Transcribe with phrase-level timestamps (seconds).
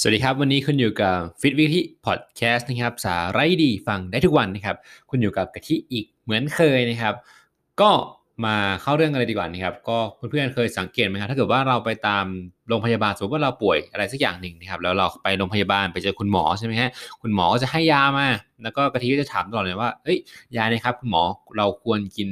[0.00, 4.76] สวัสดีครับ วันนี้คุณอยู่กับฟิตวิธีพอดแคสต์นะครับ สาระดีฟังได้ทุกวันนะครับ
[5.10, 7.14] คุณอยู่กับกะทิอีกเหมือนเคยนะครับ
[7.80, 7.90] ก็
[8.44, 12.24] มาเข้าเรื่องกันเลยดีกว่านะครับ ก็เพื่อนๆเคยสังเกตไหมครับ ถ้าเกิดว่าเราไปตาม
[12.68, 16.90] โรงพยาบาลสมมติว่าเราป่วยอะไรสักอย่างหนึ่งนะครับ แล้วเราไปโรงพยาบาลไปเจอคุณหมอใช่ไหมฮะ
[17.22, 18.26] คุณหมอก็จะให้ยามา
[18.62, 20.18] แล้วก็กะทิก็จะถามตลอดเลยว่า เอ้ย
[20.56, 21.22] ยาเนี่ยครับ คุณหมอ
[21.56, 22.28] เราควรกิน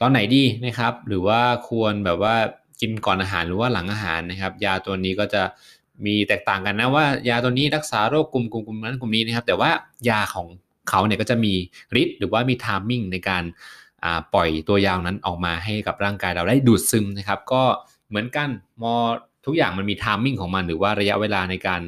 [0.00, 2.34] ตอนไหนดีนะครับ หรือว่าควรแบบว่า
[2.80, 5.42] กินก่อนอาหารหรือว่าหลังอาหารนะครับ ยาตัวนี้ก็จะ
[6.06, 9.70] มีแตกต่างกันนะว่ายาตัวนี้รักษาโรคกลุ่มกลุ่มกลุ่มนั้นกลุ่มนี้นะครับ แต่ว่า
[10.10, 10.46] ยาของ
[10.90, 11.52] เขาเนี่ยก็จะมี
[12.02, 13.44] ฤทธิ์หรือว่ามี timing ในการ
[14.34, 17.62] ปล่อยตัวยานั้นออกมาให้กับร่างกายเราได้ดูดซึมนะครับ ก็
[18.08, 18.48] เหมือนกัน
[18.82, 18.94] เนาะ
[19.46, 21.80] ทุกอย่างมันมี timing ของมันหรือว่าระยะเวลาในการ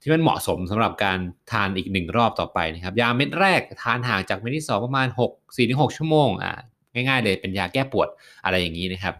[0.00, 1.18] ที่มันเหมาะสมสำหรับการ
[1.52, 6.52] ทานอีกหนึ่งรอบต่อไปนะครับ ยาเม็ดแรกทานห่างจากเม็ดที่ 2 ประมาณ 6 4-6 ชั่วโมงอ่า
[6.92, 8.08] ง่ายๆเลยเป็นยาแก้ปวด
[8.44, 9.14] อะไรอย่างนี้นะครับ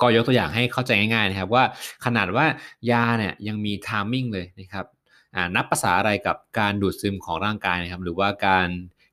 [0.00, 1.64] ก็ยกตัวอย่างให้เข้าใจง่ายๆนะครับว่า
[2.04, 2.46] ขนาดว่า
[2.90, 4.86] ยาเนี่ยยังมี timing เลยนะครับ
[5.56, 8.68] นับประสาอะไรกับการดูดซึมของร่างกายนะครับหรือว่าการ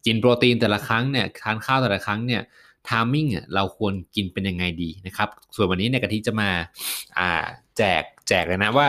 [0.05, 2.41] กินโปรตีนแต่ละครั้งเนี่ยทานข้าวแต่ละครั้งเนี่ย
[2.89, 6.49] timing เราควรกินเป็นยังไงดีนะครับส่วนวันนี้นายกะทิจะมา
[7.77, 8.87] แจกแจงเลยนะว่า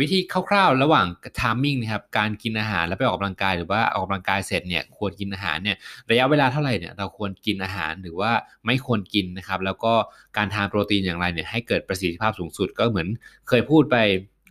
[0.00, 1.06] วิธีคร่าวๆ ระหว่าง
[1.40, 5.76] timing นะครับการกินอาหารแล้วไปออกกำลังกายหรือว่าออกกำลังกายเสร็จเนี่ยควรกินอาหารเนี่ย
[6.10, 8.32] ระยะเวลาเท่าไหร่เนี่ยเราควรกินอาหารหรือว่า
[8.66, 9.92] ไม่ควรกินนะครับแล้วก็
[10.36, 13.08] การทานโปรตีนอย่างไรเนี่ยให้เกิดประสิทธิภาพสูงสุดก็เหมือน
[13.48, 13.96] เคยพูดไป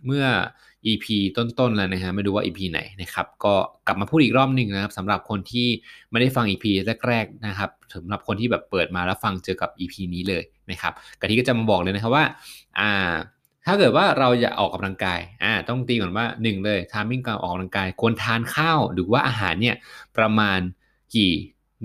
[0.06, 0.26] เมื่อ
[0.86, 3.54] EP ต้นๆแล้วนะฮะไม่รู้ว่า EP ไหนนะครับก็
[3.86, 5.68] กลับมาพูดอีกรอบหนึ่งนะครับสำหรับคนที่
[6.10, 6.64] ไม่ได้ฟัง EP
[7.08, 12.24] แรกๆนะครับสำหรับคนที่แบบเปิดมาแล้วฟังเจอกับ EP นี้เลยนะครับกะทิก็จะมาบอกเลยนะครับว่า
[12.78, 13.12] อ่า
[13.66, 19.76] ถ้าเกิดว่าเราจะออกกำลังกายอ่าต้องตีก่อนว่า1เลยทามิ่งการออกกำลังกายควรทานข้าวหรือว่าอาหารเนี่ย
[20.16, 20.60] ประมาณ
[21.16, 21.32] กี่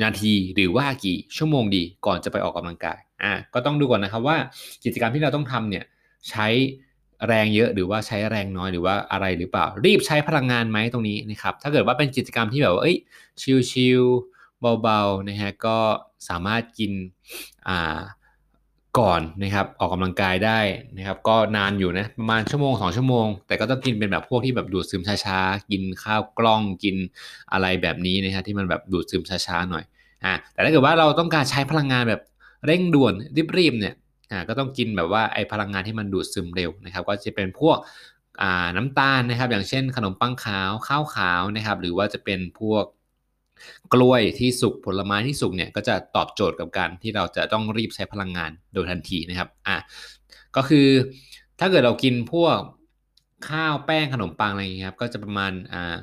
[0.03, 4.37] นาทีหรือว่ากี่ชั่วโมงดีก่อนจะไปออกกำลังกายอ่าก็ต้องดูก่อนนะครับว่า
[4.83, 5.85] กิจกรรมที่เราต้องทำเนี่ย
[6.29, 6.47] ใช้
[7.27, 12.97] แรงเยอะหรือว่าใช้แรงน้อยหรือว่าอะไรหรือเปล่า รีบใช้พลังงานไหมตรงนี้นะครับถ้าเกิดว่าเป็นกิจกรรมที่แบบว่าเอ้ย
[13.71, 15.77] ชิลๆเบาๆนะฮะก็
[16.29, 16.91] สามารถกิน
[17.67, 17.99] อ่า
[18.99, 20.59] ก่อนนะครับออกกำลังกายได้
[20.97, 26.95] นะครับก็นานอยู่นะประมาณชั่วโมง2ชั่วโมง แต่ก็ต้องกินเป็นแบบพวกที่แบบดูดซึมช้าๆ กินข้าวกล้องกิน
[27.51, 29.83] อะไรแบบนี้นะครับที่มันแบบดูดซึมช้าๆหน่อย
[30.25, 32.21] อ่าแต่ถ้าเกิดว่าเราต้องการใช้พลังงานแบบ
[32.65, 33.13] เร่งด่วน
[33.57, 33.95] รีบๆเนี่ย
[34.31, 37.77] อ่าก็ต้องกินแบบว่าไอ้พลังงานที่มันดูดซึมเร็วนะครับ ก็จะเป็นพวก
[38.41, 42.83] อ่าน้ำตาลนะครับ อย่างเช่นขนมปังขาวข้าวขาวนะครับ หรือว่าจะเป็นพวก
[43.93, 49.77] กล้วยที่สุกผลไม้ที่สุกเนี่ยก็จะตอบโจทย์กับการที่เราจะต้องรีบใช้พลังงานโดยทันทีนะครับอะ
[50.55, 50.87] ก็คือ
[51.59, 52.57] ถ้าเกิดเรากินพวก
[53.49, 55.97] ข้าวแป้งขนมปังอะไรอย่างเงี้ยครับก็จะประมาณอ่า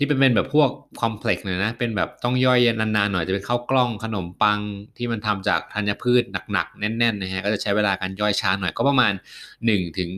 [0.00, 0.70] ที่เป็นเป็นแบบพวก
[1.00, 4.60] คอมเพล็กซ์หน่อยนะเป็นแบบต้องย่อยนานๆหน่อยจะเป็นข้าวกล้องขนมปัง
[4.96, 9.12] ที่มันทำจากธัญพืชหนักๆ แน่นๆนะฮะก็จะใช้เวลาการย่อยช้าหน่อยก็ประมาณ
[9.54, 10.10] 1-2ถึง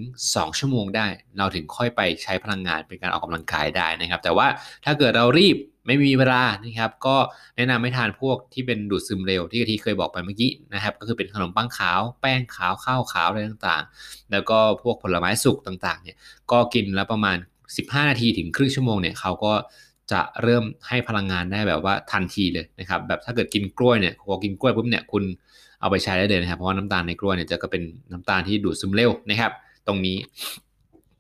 [0.58, 1.06] ชั่วโมงได้
[1.38, 4.46] เราถึงค่อยไปใช้พลังงานเป็นการออกกำลังกายได้นะครับ แต่ว่า
[4.84, 5.56] ถ้าเกิดเรารีบ
[5.90, 7.16] ไม่มีเวลานะครับก็
[7.56, 16.16] แนะนำให้ทานพวกที่เป็นดูดซึมเร็วที่กะทิเคยบอกไปเมื่อกี้นะครับ ก็คือเป็นขนมปังขาว แป้งขาวข้าวขาวอะไรต่างๆ แล้วก็พวกผลไม้สุกต่างๆเนี่ย
[16.52, 17.36] ก็กินแล้วประมาณ
[17.74, 19.52] 15 นาทีถึงครึ่งชั่วโมงเนี่ยเขาก็
[20.12, 25.24] จะเริ่มให้พลังงานได้แบบว่าทันทีเลยนะครับแบบถ้าเกิดกินกล้วยเนี่ยพอกินกล้วยปุ๊บเนี่ยคุณ
[25.80, 29.52] เอาไปใช้ได้เลยนะครับเพราะว่าน้ำตาลในกล้วยเนี่ยจะก็เป็นน้ำตาลที่ดูดซึมเร็วนะครับ
[29.86, 30.16] ตรงนี้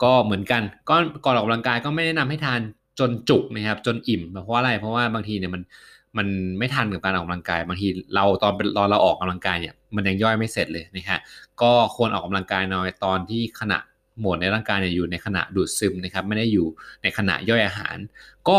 [0.02, 2.60] ก็เหมือนกันก็ก่อนออกกำลังกายก็ไม่แนะนำให้ทาน
[2.98, 5.62] จนจุกนะครับ จนอิ่มเพราะอะไรเพราะว่าบางทีเนี่ยมัน
[6.18, 6.28] มัน
[6.58, 11.20] ไม่ทันกับการออกกำลังกาย บางทีเราตอนเป็นตอนเราออกกำลังกายเนี่ยมันยังย่อยไม่เสร็จเลยนะฮะ
[11.62, 13.78] ก็ควรออกกำลังกายน้อยตอนที่ขณะ
[14.20, 16.66] หมดในร่างกายเนี่ยอยู่ในขณะดูดซึมนะครับไม่ได้อยู่
[17.02, 17.96] ในขณะย่อยอาหาร
[18.48, 18.58] ก็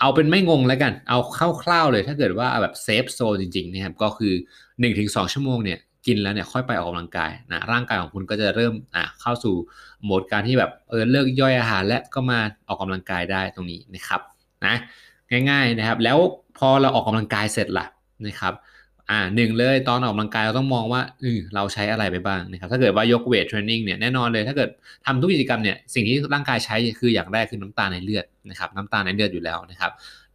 [0.00, 1.18] เอาเป็นไม่งงแล้วกัน เอา
[1.62, 4.32] คร่าวๆเลยถ้าเกิดว่าแบบเซฟโซจริงๆนะครับก็คือ
[4.84, 9.54] 1-2 ชั่วโมงเนี่ย กินแล้วเนี่ยค่อยไปออกกำลังกายนะร่างกายของคุณก็จะเริ่มอะเข้าสู่
[10.04, 14.20] โหมดการที่แบบเออเลิกย่อยอาหาร และก็มาออกกำลังกายได้ตรงนี้นะครับ
[14.66, 14.74] นะ
[15.50, 16.18] ง่ายๆนะครับ แล้ว
[16.58, 17.86] พอเราออกกำลังกายเสร็จล่ะ
[18.26, 18.54] นะครับ
[19.10, 24.70] อ่าหนึ่งเลยตอนออกกำลังกายเราต้องมองว่าเออเราใช้อะไรไปบ้างนะครับถ้าเกิดว่ายกเวทเทรนนิ่งเนี่ยแน่นอนเลยถ้าเกิด
[25.06, 29.92] ทำทุกกิจกรรมเนี่ยสิ่งที่ร่างกายใช้คืออย่างแรกคือน้ำตาลในเลือดนะครับน้ำตาลในเลือดอยู่แล้วนะครับ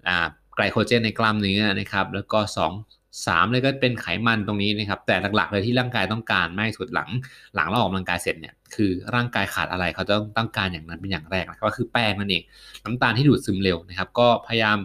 [0.07, 0.17] อ่า
[0.55, 7.09] ไกลโคเจนในกล้ามเนื้อนะครับแล้วก็ 2 3เลยก็เป็นไขมันตรงนี้นะครับ แต่หลักๆเลยที่ร่างกายต้องการไม่สุดหลัง
[7.55, 12.43] หลังเราออกกำลังกายเสร็จเนี่ยคือร่างกายขาดอะไรเขาต้องต้องการอย่างนั้นเป็นอย่างแรกนะก็คือแป้งนั่นเอง
[12.85, 14.77] น้ำตาลที่ดูดซึมเร็วนะครับ ก็พยายาม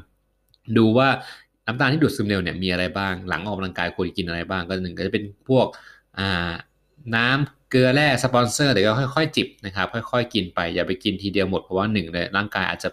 [0.79, 1.09] ดูว่า
[1.67, 5.67] น้ำตาลที่ดูดซึมเร็วเนี่ยมีอะไรบ้าง หลังออกกำลังกายควรกินอะไรบ้างก็หนึ่งก็จะเป็นพวก
[6.19, 6.51] อ่า
[7.17, 12.89] น้ำเกลือแร่สปอนเซอร์เดี๋ยวก็ค่อยๆจิบนะครับค่อย ๆ กินไปอย่าไปกินทีเดียวหมดเพราะว่าหนึ่งเลยร่างกายอาจจะ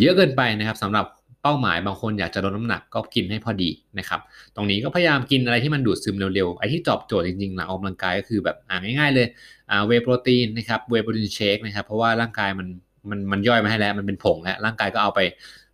[0.00, 1.06] เยอะเกินไปนะครับสำหรับ
[1.42, 4.20] เป้าหมายบางคนอยากจะลดน้ำหนักก็กินให้พอดีนะครับ
[4.56, 9.26] ตรงนี้ก็พยายามกินอะไรที่มันดูดซึมเร็วๆ ไอ้ที่จอบโจทย์จริงๆหลังออกกำลังกายก็คือแบบอ่าง่ายๆเลย
[9.86, 12.68] เวโปรตีนนะครับเวโปรตีนเชคนะครับ เพราะว่าร่างกายมัน
[13.10, 15.20] มันมันย่อยมาให้แล้ว มันเป็นผงแล้ว ร่างกายก็เอาไป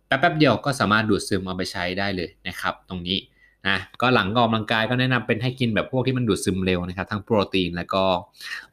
[0.07, 3.17] แป๊บๆเดียวก็สามารถดูดซึมเอาไปใช้ได้เลยนะครับ ตรงนี้
[3.67, 8.03] นะก็หลังออกกำลังกายก็แนะนำเป็นให้กินแบบพวกที่มันดูดซึมเร็วนะครับ ทั้งโปรตีนแล้วก็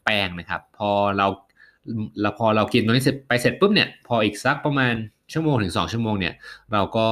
[0.04, 1.26] แป้งนะครับ พอเรา
[2.20, 4.94] เราพอเรากินตรงนี้เสร็จไปเสร็จปุ๊บเนี่ยพออีกสักประมาณ
[5.32, 6.34] ชั่วโมงถึง 2 ชั่วโมงเนี่ย
[6.72, 7.06] เราก็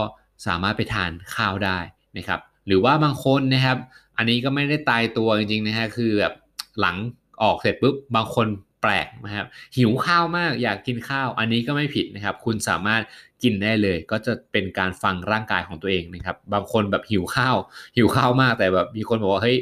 [0.47, 1.79] สามารถไปทานข้าวได้
[2.17, 3.79] นะครับหรือว่าบางคนนะครับ
[4.17, 6.35] อันนี้ก็ไม่ได้ตายตัวจริงๆนะฮะคือแบบ
[6.81, 6.97] หลัง
[7.43, 8.47] ออกเสร็จปุ๊บบางคน
[8.83, 9.47] แปลกนะครับ
[9.77, 13.03] หิวข้าวมากอยากกินข้าว อันนี้ก็ไม่ผิดนะครับ คุณสามารถ
[13.43, 17.57] กินได้เลย ก็จะเป็นการฟังร่างกายของตัวเองนะครับ บางคนแบบหิวข้าว
[17.97, 19.59] หิวข้าวมากแต่แบบมีคนบอกว่าเฮ้ย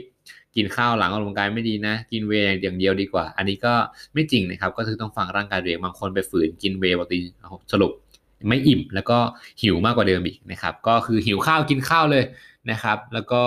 [0.56, 3.74] กินข้าวหลังออกกำลังกายไม่ดีนะ กินเวย์อย่างเดียวดีกว่า อันนี้ก็
[4.14, 7.18] ไม่จริงนะครับ ก็คือต้องฟังร่างกายตัวเองบางคนไปฝืนกินเวย์ปกติ
[7.72, 7.92] สรุป
[8.48, 9.18] ไม่อิ่ม แล้วก็
[9.62, 12.24] หิวมากกว่าเดิมอีกนะครับ ก็คือหิวข้าวกินข้าวเลย
[12.70, 13.42] นะครับ แล้วก็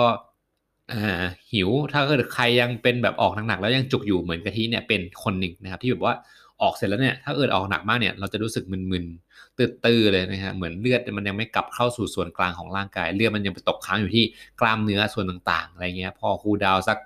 [1.52, 6.14] หิวถ้าเกิดใครยังเป็นแบบออกหนักๆแล้วยังจุกอยู่เหมือนกะทิเนี่ยเป็นคนหนึ่งนะครับ ที่แบบว่า
[6.62, 14.24] ออกเสร็จแล้วเนี่ยถ้าเกิดออกหนักมากเนี่ยเราจะรู้สึกมึนๆตื้อๆเลยนะฮะเหมือนเลือดมันยังไม่กลับเข้าสู่ส่วนกลางของร่างกายเลือดมันยังไปตกค้างอยู่ที่
[14.60, 16.98] กล้ามเนื้อส่วนต่างๆอะไรเงี้ยพอคูดาวสัก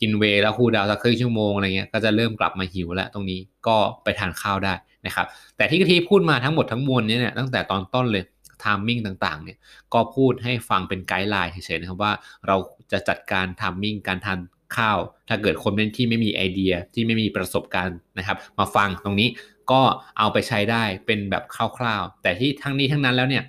[0.00, 4.74] กินเวแล้วคูดาวสักครึ่งชั่วโมงอะไรเงี้ยก็จะเริ่มกลับมาหิวแล้วตรงนี้ก็ไปทานข้าวได้
[5.06, 5.26] นะครับ
[5.56, 8.24] แต่ที่กะทิพูดมาทั้งหมดทั้งมวลเนี่ยตั้งแต่ตอนต้นเลย
[8.64, 9.58] timing ต่างๆเนี่ย
[9.94, 12.12] ก็พูดให้ฟังเป็น guideline เฉยๆนะครับว่า
[12.46, 12.56] เรา
[12.92, 14.38] จะจัดการ timing การทาน
[14.76, 14.98] ข้าว
[15.28, 19.28] ถ้าเกิดคนเล่นที่ไม่มีไอเดียที่ไม่มีประสบการณ์นะครับ มาฟังตรงนี้
[19.70, 19.82] ก็
[20.18, 21.44] เอาไปใช้ได้เป็นแบบ
[21.78, 23.44] คร่าวๆ แต่ที่ทั้งนี้ทั้งนั้นแล้วเนี่ย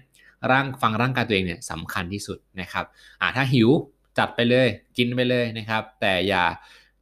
[0.52, 2.86] ร่างฟังร่างกายตัวเองเนี่ยสำคัญที่สุดนะครับ
[3.22, 3.70] อ่าถ้าหิว
[4.18, 4.68] จัดไปเลย
[4.98, 6.44] กินไปเลยนะครับ แต่อย่า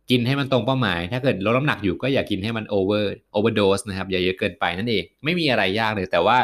[0.10, 6.38] กินให้มันตรงเป้าหมาย ถ้าเกิดลดน้ำหนักอยู่ก็อย่ากินให้มัน over overdose นะครับอย่าเยอะเกินไปนั่นเองไม่มีอะไรยากเลย แต่ว่า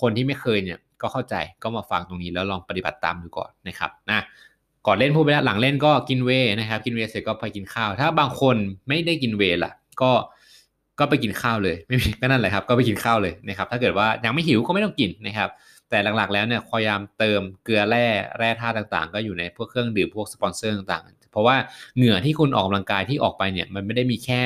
[0.00, 4.24] คนที่ไม่เคยเนี่ยก็เข้าใจก็มาฟังตรงนี้แล้วลองปฏิบัติตามดูก่อนนะครับนะ
[4.86, 8.56] ก่อนเล่นพูดไปแล้วหลังเล่นก็กินเวนะครับ กินเวเสร็จก็ไปกินข้าว ถ้าบางคน
[8.88, 9.72] ไม่ได้กินเวล่ะ
[10.02, 10.12] ก็
[10.98, 15.50] ก็ไปกินข้าวเลยไม่มีก็นั่นแหละครับ ก็ไปกินข้าวเลยนะครับ ถ้าเกิดว่ายังไม่หิวก็ไม่ต้องกินนะครับ
[15.90, 18.06] แต่หลักๆแล้วเนี่ยพยายามเติมเกลือแร่
[18.38, 21.56] แร่ธาตุต่างๆ ก็อยู่ในพวกเครื่องดื่มพวกสปอนเซอร์ต่างๆ เพราะว่า
[21.96, 24.40] เหงื่อที่คุณออกกำลังกายที่ออกไปเนี่ยมันไม่ได้มีแค่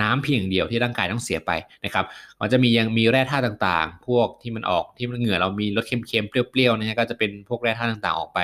[0.00, 1.52] น้ำเพียงอย่างเดียวที่ร่างกายต้องเสียไป
[1.84, 2.04] นะครับ
[2.40, 8.38] มันจะมียังมีแร่ธาตุต่างๆ พวกที่มันออกที่มันเหงื่อเรามีรสเค็มๆเปรี้ยวๆนะฮะก็จะเป็นพวกแร่ธาตุต่างๆออกไป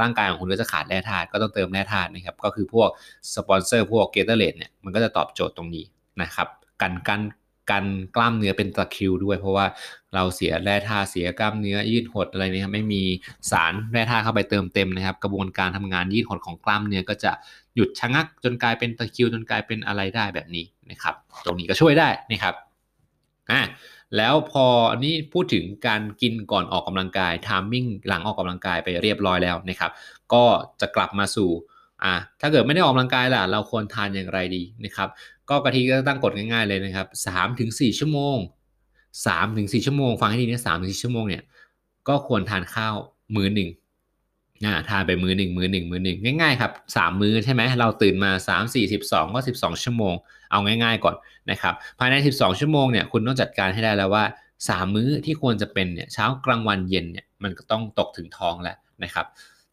[0.00, 2.88] ร่างกายของคุณก็จะขาดแร่ธาตุก็ต้องเติมแร่ธาตุนะครับก็คือพวก
[3.34, 5.84] สปอนเซอร์พวกเกเตอร์เลดเนี่ยมันก็จะตอบโจทย์ตรงนี้
[6.22, 6.48] นะครับ
[6.82, 7.20] กันกัน
[7.70, 7.84] กัน
[8.16, 9.66] กล้ามเนื้อเป็นตะคริวด้วย เพราะว่า
[10.14, 13.02] เราเสียแร่ธาตุเสียกล้ามเนื้อยืดหดอะไรนี่ครับไม่มี
[13.50, 17.32] สารแร่ธาตุเข้าไปเติมเต็มนะครับ กระบวนการทำงานยืดหดของกล้ามเนื้อก็จะ
[17.74, 21.14] หยุดชะงักจนกลายเป็นตะคริวจนกลายเป็นอะไรได้แบบนี้นะครับ
[21.44, 22.54] ตรงนี้ก็ช่วยได้นะครับ
[23.50, 23.62] อ่า
[24.16, 29.90] แล้วพออันนี้พูดถึงการกินก่อนออกกำลังกายทามมิ่งหลังออกกำลังกายไปเรียบร้อยแล้วนะครับ
[30.32, 30.44] ก็
[30.80, 31.50] จะกลับมาสู่
[32.04, 35.08] อ่าถ้าเกิดไม่ได้ออกกำลังกายล่ะ เราควรทานอย่างไรดีนะครับ
[35.50, 38.36] ก็กะทิก็ตั้งกฎง่ายๆเลยนะครับสามถึงสี่ชั่วโมง
[39.26, 41.42] สามถึงสี่ชั่วโมง ฟังให้ดีนะสามถึงสี่ชั่วโมงเนี่ย
[42.08, 42.94] ก็ควรทานข้าว
[43.36, 43.70] มื้อหนึ่ง
[44.64, 50.14] อ่าทานไปมือหนึ่งมือหนึ่งมือหนึ่งง่ายๆครับสามมือใช่ไหมเราตื่นมาสามสี่สิบสองก็สิบสองชั่วโมง
[50.50, 51.16] เอาง่ายๆก่อน
[51.50, 54.24] นะครับภายในสิบสองชั่วโมงเนี่ยคุณต้องจัดการให้ได้แล้วว่า
[54.68, 59.26] สามมื้อที่ควรจะเป็นเนี่ยเช้ากลางวันเย็นเนี่ยมันก็ต้องตกถึงท้องแล้วนะครับ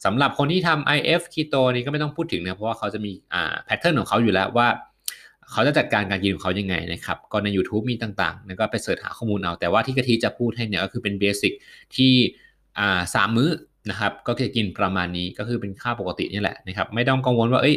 [0.05, 4.67] สำหรับคนที่ทำ IF Keto นี่ก็ไม่ต้องพูดถึงนะเพราะว่าเขาจะมีอ่าแพทเทิร์นของเขาอยู่แล้วว่า
[5.51, 11.53] เขาจะจัดการการกินของเขายังไงนะครับ ก็ใน YouTube มีต่างๆแล้วก็ไปเสิร์ชหาข้อมูลเอา แต่ว่าที่กะทิจะพูดให้เนี่ยก็คือเป็นเบสิก
[11.95, 12.13] ที่
[12.79, 13.49] อ่าสามมื้อ
[13.89, 17.75] นะครับ ก็จะกินประมาณนี้ก็คือเป็นค่าปกตินี่แหละนะครับ ไม่ต้องกังวลว่าเอ้ย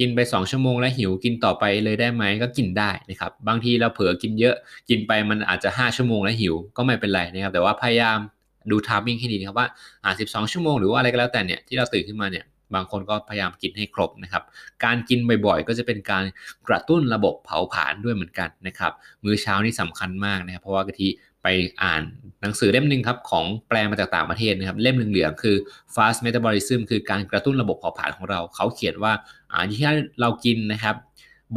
[0.00, 4.54] กินไป 2 ชั่วโมงแล้วหิวกินต่อไปเลยได้ไหมก็กินได้นะครับ บางทีเราเผลอกินเยอะ
[4.88, 8.18] กินไปมันอาจจะ 5 ชั่วโมงแล้วหิวก็ไม่เป็นไรนะครับ แต่ว่าพยายาม
[8.70, 9.68] ดูทามมิ่งให้ดีนะครับว่า
[10.04, 12.44] อ่า12 ชั่วโมงหรือว่าอะไรก็แล้วแต่เนี่ยที่เราตื่นขึ้นมาเนี่ย
[12.74, 14.42] บางคนก็พยายามกินให้ครบนะครับ
[14.84, 16.24] การกินบ่อยๆ ก็จะเป็นการ
[16.68, 18.92] กระตุ้นระบบเผาผลาญด้วยเหมือนกันนะครับ
[19.24, 21.08] มื้อเช้านี่สำคัญมากนะครับ เพราะว่ากะทิ
[21.42, 21.46] ไป
[21.82, 22.02] อ่าน
[22.42, 25.56] หนังสือเล่มหนึ่งครับของแปลมาจากต่างประเทศนะครับ เล่มหนึ่งเหลืองคือ
[25.94, 29.12] fast metabolism คือการกระตุ้นระบบเผาผลาญของเรา เขาเขียนว่า
[29.52, 29.86] อ่าที่
[30.20, 30.94] เรากินนะครับ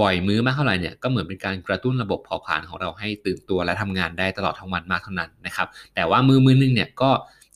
[0.02, 7.12] บ่อยมื้อมากเท่าไหร่เนี่ยก็เหมือนเป็นการกระตุ้นระบบเผาผลาญของเราให้ตื่นตัวและทำงานได้ตลอดทั้งวันมากเท่านั้นนะครับแต่ว่ามือมือนึงเนี่ยก็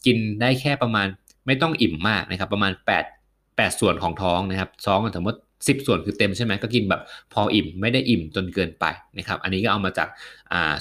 [0.05, 1.07] กินได้แค่ประมาณ
[1.45, 3.12] ไม่ต้องอิ่มมากนะครับประมาณ8
[3.57, 7.01] 8 ส่วนของท้องนะครับท้องสมมติสิบส่วนคือเต็มใช่ไหมก็กินแบบ
[7.33, 8.85] พออิ่มไม่ได้อิ่มจนเกินไป
[9.17, 10.07] นะครับอันนี้ก็เอามาจาก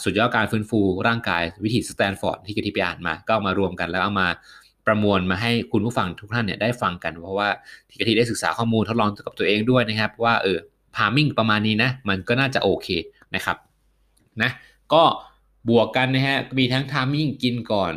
[0.05, 4.29] สุดยอดการฟื้นฟูร่างกายวิธีสแตนฟอร์ดที่กะทิไปอ่านมา ก็เอามารวมกันแล้วเอามา
[4.87, 7.49] ประมวลมาให้คุณผู้ฟังทุกท่านเนี่ยได้ฟังกัน เพราะว่า
[7.89, 10.59] ที่กะทิได้ศึกษาข้อมูลทดลองกับตัวเองด้วยนะครับ ว่าเออ
[10.97, 12.89] timing ประมาณนี้นะมันก็น่าจะโอเค
[13.35, 13.57] นะครับ
[14.43, 14.51] นะ
[14.93, 15.03] ก็
[15.69, 17.95] บวกกันนะฮะมีทั้ง timing กินก่อน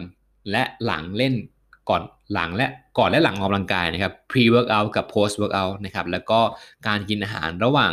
[0.52, 1.34] และหลังเล่น
[1.90, 2.02] ก่อน
[2.34, 6.40] หลังและก่อนและหลังออกกำลังกายนะครับ pre workout กับ post workout นะครับแล้วก็
[6.88, 7.92] การกินอาหารระหว่าง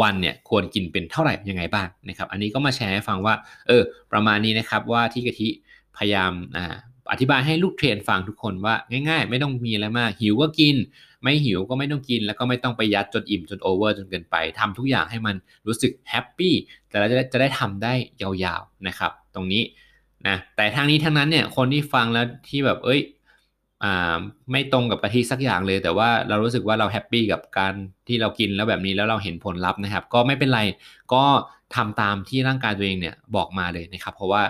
[0.00, 3.34] วันเนี่ยควรกินเป็นเท่าไหร่ยังไงบ้างนะครับ อันนี้ก็มาแชร์ให้ฟังว่า
[3.68, 5.48] เออประมาณนี้นะครับว่าที่กะทิ
[5.96, 6.74] พยายามอ่า
[7.12, 8.74] อธิบายให้ลูก train ฟังทุกคนว่า
[9.08, 10.76] ง่าย ๆ ไม่ต้องมีอะไรมาก หิวก็กิน
[11.22, 16.54] ไม่หิวก็ไม่ต้องกิน แล้วก็ไม่ต้องไปยัดจนอิ่มจน over จนเกินไปทำทุกอย่างให้มันรู้สึก happy
[16.88, 19.62] แต่เราจะได้จะได้ทำได้ยาวๆนะครับ ตรงนี้
[20.28, 23.00] นะแต่ทางนี้ทั้งนั้นเนี่ยคนที่ฟังแล้วที่แบบเอ้ย
[24.50, 27.74] ไม่ตรงกับกะทิสักอย่างเลย แต่ว่าเรารู้สึกว่าเราแฮปปี้กับการ
[28.08, 30.60] ที่เรากินแล้วแบบนี้แล้วเราเห็นผลลัพธ์นะครับ ก็ไม่เป็นไร
[31.12, 31.24] ก็
[31.74, 34.42] ทำตามที่ร่างกายตัวเองเนี่ยบอกมาเลยนะครับ เพราะว่า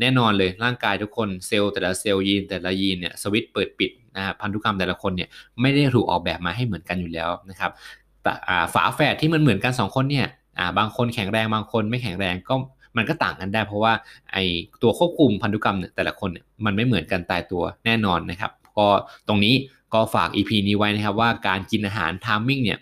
[0.00, 5.28] แน่นอนเลยร่างกายทุกคนเซลล์แต่ละเซลล์ยีนแต่ละยีนเนี่ยสวิตเปิดปิดนะพันธุกรรมแต่ละคนเนี่ย
[5.60, 7.70] ไม่ได้ถูกออกแบบมาให้เหมือนกันอยู่แล้วนะครับ
[8.22, 8.32] แต่
[8.74, 10.26] ฝาแฝดที่มันเหมือนกัน 2 คนเนี่ย
[10.78, 12.54] บางคนแข็งแรงบางคนไม่แข็งแรงก็
[12.96, 13.92] มันก็ต่างกันได้ เพราะว่า
[14.32, 14.38] ไอ
[14.82, 18.88] ตัวควบคุมพันธุกรรมเนี่ยแต่ละคนเนี่ยมันไม่เหมือนกันตายตัวแน่นอนนะครับก็
[19.28, 19.54] ตรงนี้
[19.94, 22.78] ก็ฝาก EP นี้ไว้นะครับว่าการกินอาหารทามมิ่งเนี่ย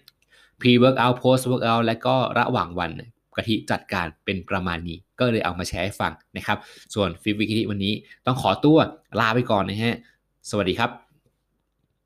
[0.60, 2.90] pre workout post workout และก็ระหว่างวัน
[3.36, 6.58] กะทิจัดการเป็นประมาณนี้ ก็เลยเอามาแชร์ให้ฟังนะครับ
[6.94, 7.92] ส่วนฟิปวิกิทิวันนี้
[8.26, 8.78] ต้องขอตัว
[9.20, 9.96] ลาไปก่อนนะฮะ
[10.50, 11.09] สวัสดีครับ